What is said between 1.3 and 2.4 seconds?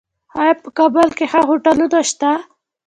ښه هوټلونه شته؟